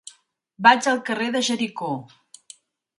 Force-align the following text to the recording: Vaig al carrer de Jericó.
Vaig 0.67 0.89
al 0.93 1.03
carrer 1.11 1.29
de 1.37 1.45
Jericó. 1.51 1.95